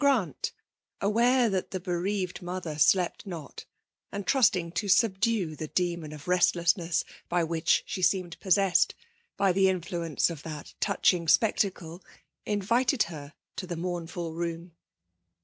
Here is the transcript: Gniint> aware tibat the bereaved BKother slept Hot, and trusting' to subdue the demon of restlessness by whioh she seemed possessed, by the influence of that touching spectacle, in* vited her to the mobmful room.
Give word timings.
Gniint> 0.01 0.51
aware 0.99 1.47
tibat 1.47 1.69
the 1.69 1.79
bereaved 1.79 2.37
BKother 2.41 2.79
slept 2.79 3.23
Hot, 3.29 3.65
and 4.11 4.25
trusting' 4.25 4.71
to 4.71 4.87
subdue 4.87 5.55
the 5.55 5.67
demon 5.67 6.11
of 6.11 6.27
restlessness 6.27 7.03
by 7.29 7.43
whioh 7.43 7.83
she 7.85 8.01
seemed 8.01 8.39
possessed, 8.39 8.95
by 9.37 9.51
the 9.51 9.69
influence 9.69 10.31
of 10.31 10.41
that 10.41 10.73
touching 10.79 11.27
spectacle, 11.27 12.03
in* 12.47 12.63
vited 12.63 13.03
her 13.09 13.33
to 13.55 13.67
the 13.67 13.75
mobmful 13.75 14.33
room. 14.35 14.71